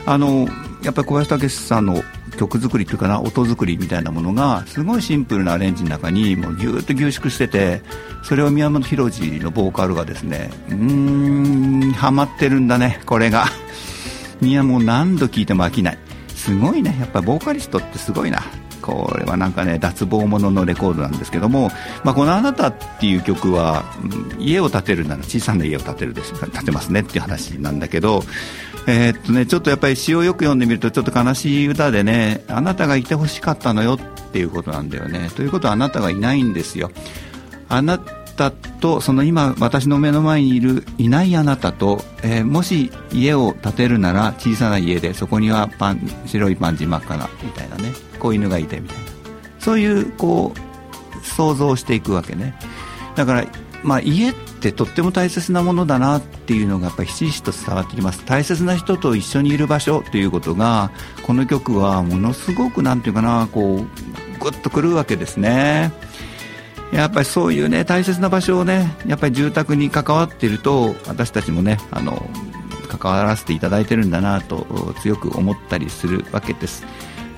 [0.05, 0.47] あの、
[0.81, 2.01] やっぱり小林武史さんの
[2.37, 7.81] 曲作りというかな、音作りみたいなものが、すごいシンプルなアレンジの中に、もうぎゅーっと凝縮してて、
[8.23, 13.45] それを宮本浩次のボーカルがですね、うーん、ハマってるんだね、これが。
[14.41, 15.97] 宮もう何度聴いても飽きない。
[16.35, 18.43] すごいね、やっぱボーカリストってすごいな。
[18.83, 21.71] これはなんかね脱帽もののレコードなんですけども、
[22.03, 28.25] まあ、この「あなた」っていう曲は、うん家を建てるなら小さな家を建てるです建てますねっていう話なんだけど、
[28.85, 35.29] えー、っとね、ちょっとやっぱり詩をよく読んでみるとちょっと悲しい歌でねあなたがいてほしかったのよっていうことなんだよね。
[35.35, 36.91] ということはあなたがいないんですよ。
[37.69, 47.91] あなたとその今私の目の前にいるいないあなたと、えー、もし家を建てるなら小さな家でそこにはパン白いパンジ真っ赤なみたいなね。
[48.19, 49.03] 子犬がいてみたいな。
[49.59, 52.53] そういうこう想像していくわけね。
[53.15, 53.45] だから、
[53.83, 58.25] まあ、家ってとっても大切なものだなっていうのがやっぱりひしひしと伝わってきます。
[58.25, 60.91] 大切な人と一緒にいる場所ということが
[61.23, 65.91] この曲はものすごくなんていうかなこうグッとくるわけですね。
[66.93, 72.29] やっぱりそういうね大切な場所をねやっぱり住宅に関わっていると私たちもねあの
[72.87, 76.85] 関わらせていただいてるんだなと強く思ったりするわけです。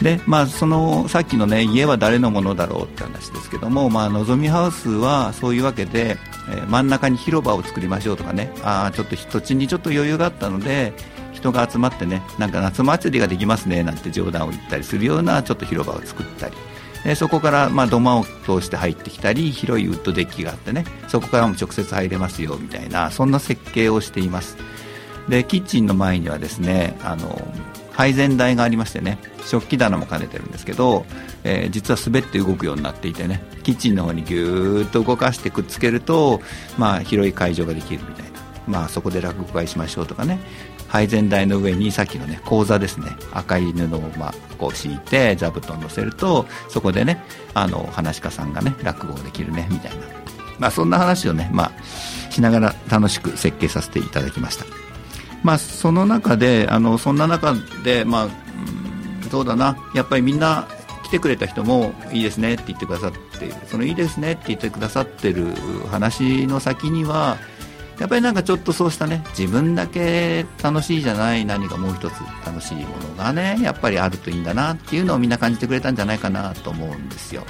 [0.02, 6.18] でまあ、そのさっきの、ね、家は誰のものだろうって話ですけども、まあのぞみハウスはそういうわけで、
[6.50, 8.54] えー、真ん中に広場を作りましょうとかね。
[8.64, 10.94] あちょっと土地にちょっと余裕があったので
[11.32, 16.56] 人が集まってねなんか夏祭りができますねなんて冗談を言ったりするようなちょっと広場を作ったり。
[17.06, 24.58] でそこからま土間を通して入ってきたり広いウッドデッキがあってねそこからも直接入れますよみたいなそんな設計をしています。
[25.30, 27.48] でキッチンの前にはですねあの
[27.96, 31.06] 配膳台がありましてね食器棚も兼ねてるんですけど、
[31.44, 36.42] えー、実は滑って動くようになっていてねキッチンの方にぎゅーっと動かしてくっつけると、
[36.78, 38.32] まあ、広い会場ができるみたいな、
[38.68, 40.40] まあ、そこで落語会しましょうとかね。
[40.88, 43.08] 配膳台の上にさっきのね講座ですね。
[43.34, 50.06] 赤い布をまこう敷いて座布団乗せるとそこでねあの話し家さんがね落語できるねみたいな、
[50.60, 54.85] まあ、そんな話をね、まあ、しながら楽しく設計させていただきました。
[55.44, 58.30] まあ、その中であのそんな中で、まあ、
[59.30, 59.78] そうだな。
[59.94, 60.68] やっぱりみんな
[61.04, 62.56] 来てくれた人もいいですね。
[62.56, 64.34] って言ってくださってそのいいですね。
[64.34, 65.54] って言ってくださってる
[65.92, 67.38] 話の先には
[68.00, 69.24] やっぱりなんかちょっとそうしたね。
[69.38, 71.46] 自分だけ楽しいじゃない。
[71.46, 72.14] 何かもう一つ
[72.46, 77.44] 楽しいものがねやっぱりあるといいんだなっていうのをみんな感じてくれたんじゃないかなと思うんですよ。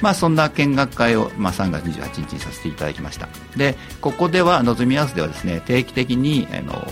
[0.00, 3.28] まあ、そんな見学会を、まあ、3月28日にさせていただきました。
[3.56, 6.86] でここではのぞみハウスではですね定期的にあの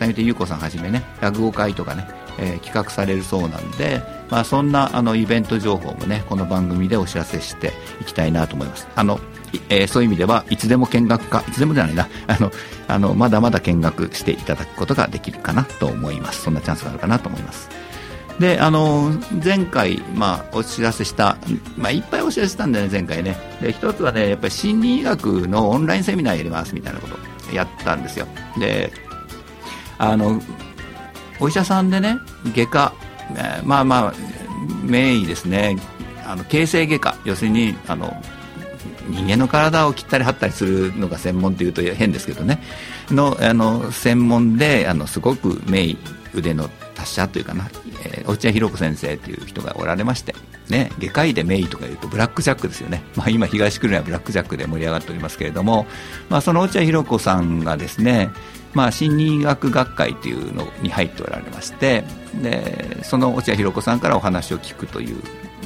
[0.00, 2.08] 三手優子さんはじめね落語会とかね、
[2.38, 8.88] えー、企画されるそうなんで、まあ、そんなあのイベント情報もねこの番組でお知らせしていきたいなと思います。
[8.96, 9.20] あの、
[9.68, 12.08] えー、そういう意味ではいつでも見学かいつでもじゃないな。
[12.26, 12.50] あの
[12.88, 16.42] あのまだまだ見学していただくことができるかなと思います。
[16.42, 17.68] そんなチャンスがあるかなと思います。
[18.38, 19.12] であの
[19.44, 21.36] 前回、まあ、お知らせした、
[21.76, 23.36] まあ、いっぱいお知らせしたんだよね前回ね。
[23.60, 28.26] で一つはねやっぱり心理学のオンラインセミナーやりますみたいなことやったんですよ。
[28.58, 28.90] で
[30.00, 30.40] あの
[31.38, 32.18] お医者さんでね
[32.54, 32.92] 外科、
[33.32, 34.14] えー、まあまあ
[34.82, 35.76] 名医ですね。
[36.26, 37.16] あの形成外科。
[37.24, 38.12] 要するにあの
[39.08, 42.62] 人間の体を切ったり貼ったりするのが専門というと変ですけどね。
[43.10, 45.98] のあの専門であのすごく名医
[46.34, 47.68] 腕の達者というかな、
[48.04, 50.34] えー、落合博子先生という人がおられまして、
[50.68, 55.86] ね、外科医で名医とかいうとブラックジャックですよね、まあ、今東久留米はブラックジャックで盛り上がっておりますけれども、
[56.28, 58.30] まあ、その落合博子さんがですね
[58.72, 62.04] まあ、心理学学会というのに入っておられまして
[62.42, 65.22] でその落合博子さんからお話を聞くという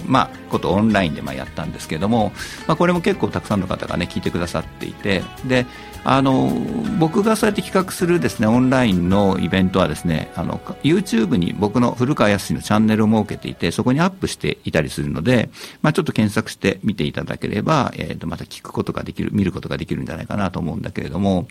[0.06, 2.32] まあ、ことをオンラインでまあやったんですけども、
[2.66, 5.66] まあ、これも結構たくさんの方が、ね、聞いてくださっていてで
[6.04, 6.50] あの
[6.98, 15.48] 僕がそうやって企画するですねオンラインのイベントはですねあの YouTube に僕の古川康のチャンネルを設けていてそこにアップしていたりするので、
[15.80, 21.48] まあ、ちょっと検索して見ていただければ、えー、とまた聞くことができる見ることができるんじゃないかなと思うんだけれども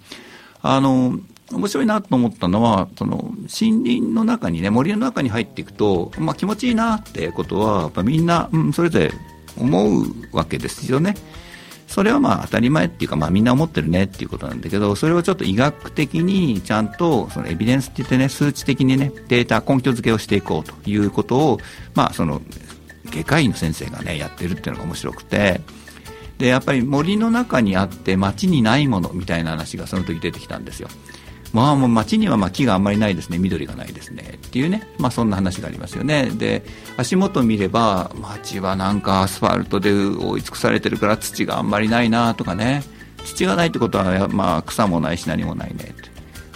[0.61, 1.19] あの
[1.51, 9.12] 面白いなと思ったのはその森林の中にね森の中に入っていくと、まあ、気持ちいいなってことはやっぱみんな、うん、それぞれ
[9.58, 11.15] 思うわけですよね。
[11.88, 21.60] それはまあ当たり前っていうか、まあ、みんな思ってるねっていうことなんだけどそれをちょっと医学的にちゃんとそのエビデンスって言ってね数値的にねデータ根拠付けをしていこうということを、
[21.93, 22.41] まあ、その
[23.12, 25.62] 外科医の先生がねやってるっていうのが面白くて
[26.39, 30.89] でやっぱり森の中にあって街にないものみたいな話がその時出てきたんですよ。
[31.53, 34.39] まあ、もう街にはま木があんまりないですね、緑がないですね。
[34.47, 36.63] っていうね、まあ、そんな話がありますよね、で
[36.97, 42.83] 足元見れば、街はなんかアスファルトで覆い尽くされてるから土があんまりないなとかね、
[43.23, 45.95] 土がないってことは、まあ、草もないし何もないね。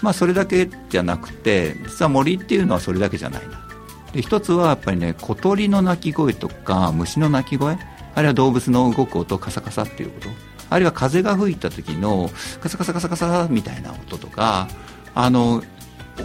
[0.02, 3.68] まあ、それだけじゃなくて、実は森っていうのはそれだけじゃないな。
[4.14, 7.78] で一つはやっぱりね小鳥の鳴き声とか虫の鳴き声
[8.16, 10.30] あるいは動物の動く音カサカサっていうこと。
[10.70, 12.30] あるいは風が吹いた時の
[12.62, 14.68] カサカサカサカサみたいな音とか
[15.16, 15.64] あの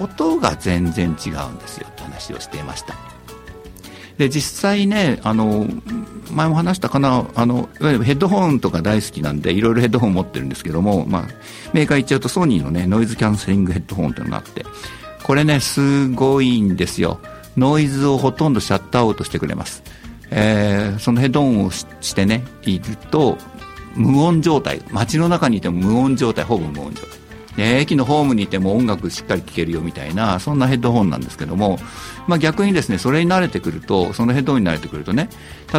[0.00, 1.86] 音が全然違うんですよ。
[1.90, 2.94] って話をしていました。
[4.18, 5.66] で実際ねあの
[6.30, 11.22] 前も話したかなあのいわゆるヘッドホンとか大好きなんでいろいろヘッドホン持ってるんですけども、まあ、
[11.72, 14.64] メーカー言っちゃうとソニーのねノイズキャンセリングヘッドホンっていうのがあって
[15.22, 17.20] これねすごいんですよ。
[17.56, 19.82] ノイズをほとんどシャットアウトしてくれます、
[20.30, 23.36] えー、そのヘッドホンをしてねいると
[23.94, 24.82] 無音状態。
[24.90, 26.44] 街の中にいても無音状態。
[26.44, 27.22] ほぼ無音状態。
[27.56, 31.78] で駅のホームにいても音楽しっかり聴けるよみたいなそんなヘッドホンなんですけども、
[32.26, 35.28] まあ、逆にですねそれに慣れてくるとそのヘッドホンに慣れてくるとね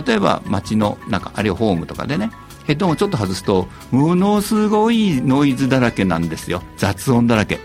[0.06, 2.30] 例えば街の中あるいはホームとかでね
[2.66, 6.64] ヘッドホンをちょっと外すとものすごいノイズだらけなんですよ。
[6.78, 7.60] 雑音だらけ、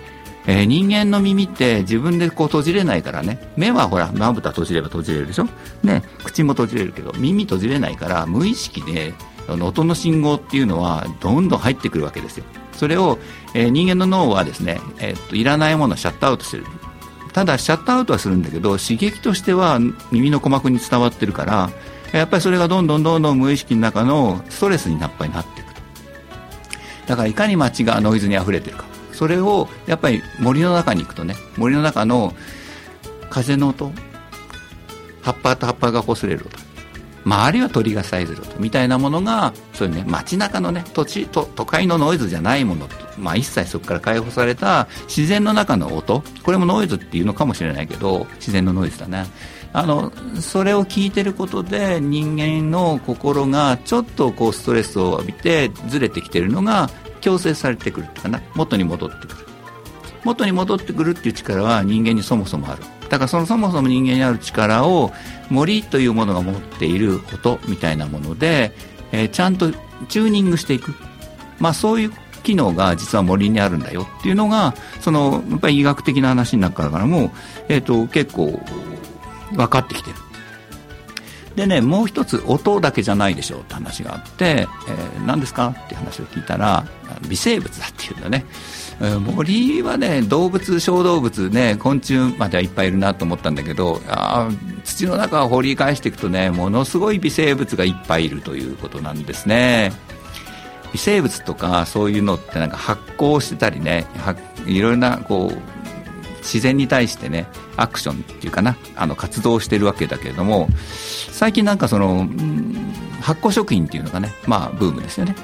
[0.46, 3.38] えー、人間の耳って自分でこう閉じれないからね。
[3.56, 5.48] 目はほらまぶた閉じれば閉じれるでしょ、
[5.84, 9.14] ね、口も閉じれるけど耳閉じれないから無意識で
[9.54, 12.44] 音の信号っていうのはどんどん入ってくるわけですよ。
[12.72, 13.18] それを、
[13.54, 16.64] えー、人間の脳はですね、えー、っといらないものをシャットアウトしてる。
[17.32, 19.78] ただシャットアウトはするんだけど刺激としては
[20.10, 21.70] 耳の鼓膜に伝わってるから
[22.12, 25.80] やっぱりそれがどんどんどんどん無意識の中のストレスにやっぱりなっていくと。
[27.06, 28.84] だからいかに街がノイズにあふれてるか。
[29.12, 32.34] それをやっぱり森の中に行くとね森の中の
[33.30, 33.92] 風の音
[35.22, 36.67] 葉っぱと葉っぱが擦れる音。
[37.28, 42.88] まあ、あるいは鳥がさえずる音みたいなものがそういうね街中のね土地と都会のノイズじゃないもの、
[43.18, 49.26] まあ、一切そこから解放された自然の中の音これもノイズっていうのかもしれないけど自然のノイズだね
[49.74, 50.10] あの
[50.40, 56.88] それを聞いてることで人間の心がちょっとこうストレスを浴びてずれてきてるのが
[57.20, 58.40] 強制されてくるっていうかな。
[58.54, 59.46] 元に戻ってくる。
[60.24, 62.82] 元に戻ってくるっていう力は人間にそもそもある。
[63.08, 65.12] だからそのそもそも人間にある力を
[65.50, 68.72] 森というものが持っている音みたいなもので、
[69.12, 69.70] えー、ちゃんと
[70.08, 70.94] チューニングしていく、
[71.58, 77.32] まあ、そういう機能が実は森にあるんだよっていうのがそのやっぱり医学的な話の中からも、
[77.68, 78.60] えーと、結構
[79.52, 80.16] 分かってきてる。
[81.56, 86.86] でねもう一つ音だけじゃないでしょうって話があって、えー、何ですかって話を聞いたら
[87.28, 88.44] 微生物だっていうんだね。
[89.00, 94.50] 森はね動物小動物ね昆虫まではいっぱいいるなと思ったんだけどあ
[94.84, 99.92] 土の中を掘り返していくとねものすごい微生物がいっぱいいるということなんですね。
[100.92, 104.06] 微生物とかそういうのってなんか発酵してたりね
[104.66, 110.68] いろいろなこう自然に対してねアクションっていうかなあの活動してるわけだけれども
[111.30, 112.26] 最近なんかその
[113.20, 115.36] 発酵食品っていうのがねまあブームですよね。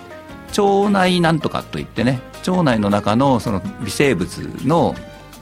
[0.59, 4.95] 腸内なんとかといってね腸内の中のその微生物の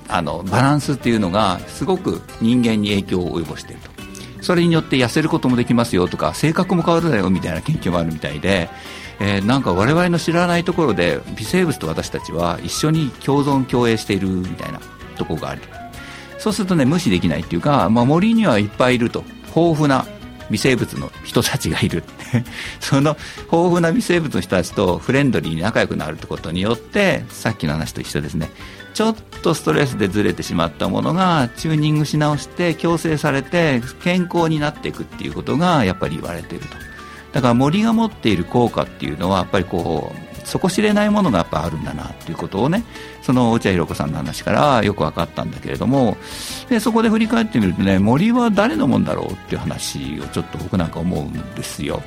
[0.08, 3.92] あのバランスっていうのがすごく人間に影響を及ぼしていると。
[4.42, 8.68] それによって痩せることもできますよとか性格も変わるだよみたいな研究もあるみたいで、
[9.20, 14.80] えー、なんか我々の知らないところで微生物と私たちは一緒に共存共栄しているみたいな
[15.16, 15.62] とこがある
[16.38, 19.22] そうするとね無視できないっていうか、まあ、森にはいっぱいいると。
[19.54, 20.06] 豊富な
[20.52, 22.04] 微生物の人たちがいる。
[22.78, 23.16] その
[23.50, 28.50] 豊富な微生物の人たちとフレンドリーに仲良くなるってことによってさっきの話と一緒ですね。
[28.94, 36.76] ちょっとストレスでずれてしまったものがチューニングし直して矯正されて健康になっていくっていうことがやっぱり言われていると。
[37.32, 42.84] だから森が持っている効果っていうのはやっぱりこう底知れないものがやっぱあるんだなっていうことをね
[43.22, 46.16] その落合弘子さんの話からよく分かったんだけれども
[46.68, 52.02] でそこで振り返ってみるとね森は誰のもんだろうっていう話をちょっと僕なんか思うんですよ。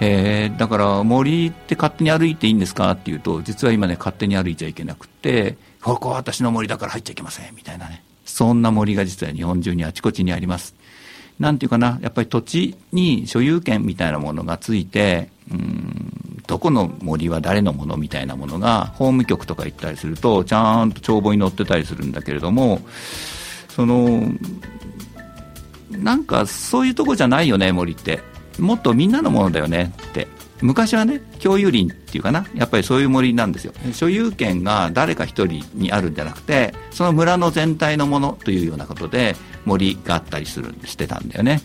[0.00, 10.76] えー、だから森って勝手に歩いていいんですかっていうと実は今ね勝手に歩いちゃいけなくてここは私の森だから入っちゃいけませんみたいなねそんな森が実は日本中にあちこちにあります
[11.40, 22.80] なんていうかなやっぱり土地に所有権みたいなものがついてうんどこの森は誰のものみたいなものが法務局とか行ったりするとちゃんと帳簿に載ってたりするんだけれども
[23.68, 24.22] その
[25.90, 28.20] なんかそういうとこじゃないよね森って。
[28.58, 30.26] もっとみんなのものだよねって。
[30.60, 33.72] 昔はね共有林っていうかなやっぱりそういう森なんですよ。
[33.92, 41.60] 所有権が誰か一人にあるんじゃなくてその村の全体のものというようなことで森があったりするしてたんだよね。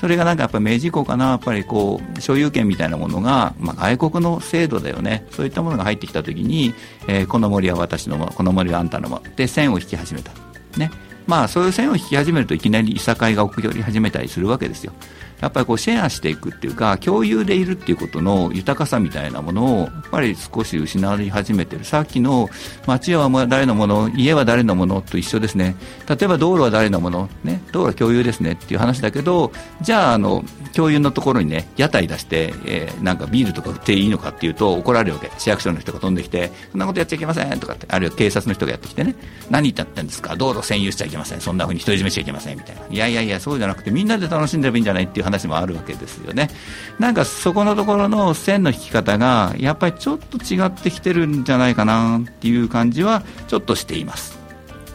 [0.00, 5.26] それがなんかやっぱり明治以降かなやっぱりこう所有権みたいなものが、まあ、外国の制度だよね。
[5.30, 6.74] そういったものが入ってきた時に、
[7.06, 10.32] えー、この森は私のものこの森はあんたのもので線を引き始めた。
[10.76, 10.90] ね。
[11.28, 14.94] まあそういう線を引き始めるといきなりいさかいが起こり始めたりするわけですよ
[15.40, 21.84] やっぱりこうシェアしていくっていうか共有でいるっていうことの豊かさみたいなものをやっぱり少し失われ始めてる。
[21.84, 22.48] さっきの
[22.86, 25.76] 町は誰のもの家は誰のものと一緒ですね。
[26.08, 35.30] 例えば道路は誰のもの、ね、道路は共有ですねっていう話だけどじゃああの共有のところにね屋台出して、えー、なんかビールとか売っていいのかっていうと怒られるわけ。
[35.38, 39.14] 市役所の人が飛んできてそんなことやっちゃいけませんとかってあるいは警察の人がやってきてね。
[39.50, 42.82] 何言ってんですか道路占有しちゃいけませんそんなふうに独り占めしちゃいけませんみたいな。
[42.88, 46.50] いやいやいやそうじゃなくてみんなで楽しんでればいいんじゃないっていう話もあるわけですよね。
[46.98, 54.38] なんかそこのところの線の引き方がやっぱりちょっと違ってきてるんじゃないかなっていう感じはちょっとしています。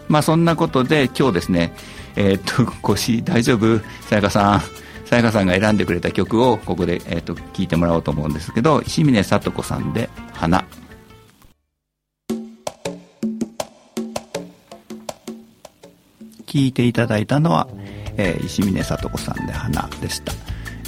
[0.07, 1.73] まあそんなことで今日ですね
[2.15, 3.79] えー、っと腰大丈夫？
[4.07, 4.84] さやかさん。
[5.05, 10.65] さやかさんが選んでくれた曲をここで、えー、っと聞いてもらおうと思うんですけど石峰聡子さんで「花」
[16.47, 17.67] 聞いていただいたのは
[18.18, 20.34] えー、石峰聡子さんで花でした。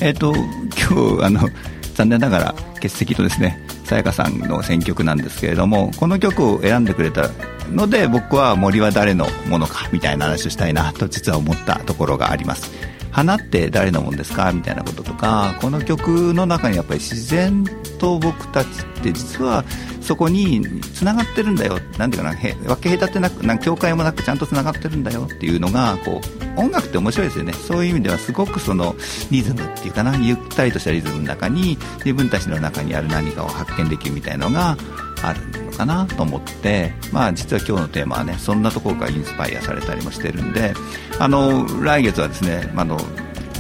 [0.01, 1.49] えっ、ー、と、今日、あの、
[1.95, 7.29] 残念ながら欠席とですね、さやかさんの選曲なんですけれども、この曲を選んでくれた
[7.71, 12.71] ので、僕は森は誰のものかみたいな話をしたいなと実は思ったところがあります。
[13.15, 14.51] 花って誰のもんですか？
[14.51, 17.63] みたいなこととかこの曲の中にやっぱり自然
[17.97, 19.63] と僕たちって実は
[20.01, 21.79] そこにつながってるんだよ。
[21.97, 25.29] なんていうかな分け隔てなくなん境界もなくちゃんとつながってるんだよ。
[25.33, 26.19] っていうのがこ
[26.57, 27.53] う音楽って面白いですよね。
[27.53, 28.93] そういう意味ではすごくその
[29.31, 34.75] リズムっていうかなゆったりとしたリズムの中に自分たちの中にある何かを発見できるみたいのが
[35.21, 40.73] あるのかなと思って、まあ、実は今日のテーマはねそんなところからインスパイアされたりもしてるんで
[41.19, 42.97] あの来月はですねあの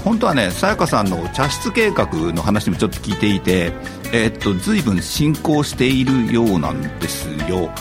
[0.03, 3.73] 本当はねさやかさんの茶室計画の話もちょっと聞いていて、
[4.13, 7.71] えー、っと随分進行しているようなんですよ。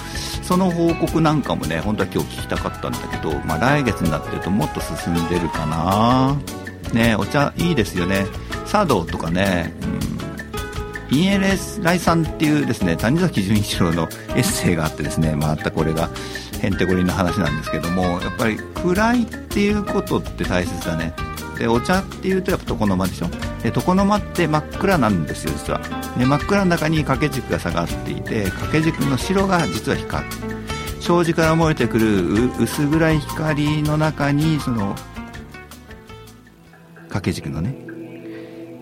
[0.43, 6.37] その報告なんかもね本当は今日聞きたかったんだけど、まあ、来月になってるともっと進んでるかな。
[6.95, 8.25] ねお茶いいですよね。
[8.67, 10.24] 茶道とかね、うん。
[11.11, 16.09] インエレス来さんっていうですね谷崎潤一郎のエッセイがあってですねまたこれが
[16.61, 21.13] へんてこりんの話なんですけどもやっぱり暗いっていうことって大切だね。
[21.59, 23.29] でお茶っていうとやっぱ床の間でしょ？
[23.63, 25.81] で床の間って真っ暗なんですよ実は。
[26.19, 30.31] で真っ暗の中に掛け軸が下がっていて掛け軸の白が実は光る。
[31.01, 34.97] 障子から漏れてくる薄暗い光の中にその
[37.03, 37.77] 掛け軸のね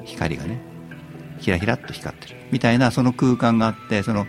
[0.04, 0.71] 光がね
[1.42, 4.26] ひらひらっと光ってるみたいなその空間があってその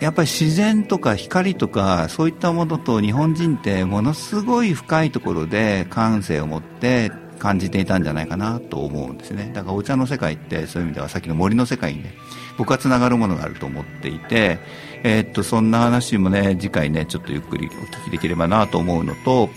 [0.00, 9.50] やっぱり自然とか光とかそういったものと日本人ってものすごい深いところで感性を持って感じていたんじゃないかなと思うんですね。
[9.54, 12.14] だからお茶の世界ってそういう意味ではさっきの森の世界にね
[12.56, 14.58] 僕はつながるものがあると思っていて、
[15.02, 19.50] えー、っとそんな話もね次回ねちょっとゆっくりお聞きできればなと思うのと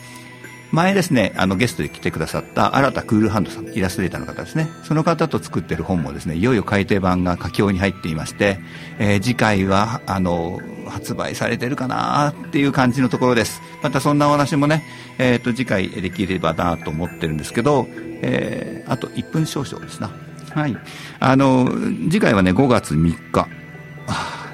[0.74, 4.68] 前ですね、あのゲストで来てくださった新田クールハンドさん、イラストレーターの方ですね。
[4.82, 8.58] その方と作ってる本もですね、いよいよ改訂版が佳境に入っていまして、
[8.98, 13.62] えー、次回は、あの、発売されてるかなっていう感じのところです。
[13.84, 14.84] またそんなお話もね、
[15.20, 17.88] えっ、ー、と、次回できればなと思ってるんですけど、
[18.24, 20.10] えー、あと1分少々ですな。
[20.56, 20.76] はい。
[21.20, 21.70] あの、
[22.10, 23.48] 次回はね、5月3日。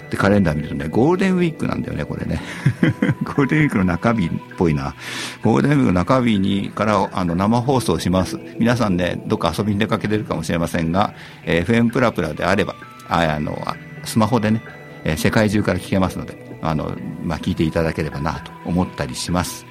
[0.10, 2.42] ってカレンダー見るとね、ゴールデンウィークなんだよね、これね。
[3.24, 4.96] ゴールデンウィークの中日っぽいな。
[5.44, 8.40] ゴールデンウィークの中日にからあの生放送します。
[8.58, 11.14] 皆さんね、どっか遊びに出かけてるかもしれませんが、
[11.46, 12.76] えー、FM プラプラであれば、
[13.08, 13.58] ああの、
[14.04, 14.62] スマホでね、
[15.04, 19.66] えー、世界中から聞けますので、あの、まあ、聞いていただければなと思ったりします。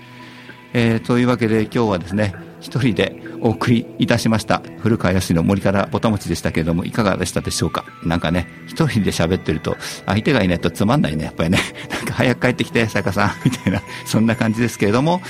[0.72, 4.62] えー、というわけで今日はですね、一人でお送りいたしました。
[4.80, 7.84] 古川康の森からぼたもちでしたけれどもいかがでしたでしょうか？
[8.04, 9.76] なんかね一人で喋ってると
[10.06, 11.24] 相手がいないとつまんないね。
[11.24, 11.58] やっぱりね。
[11.90, 13.30] なんか早く帰ってきて坂さん。
[13.44, 15.20] みたいなそんな感じですけれども。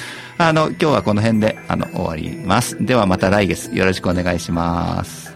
[0.41, 2.77] あの今日はこの辺であの終わります。
[2.81, 5.28] ではまた来月よろしくお願いします。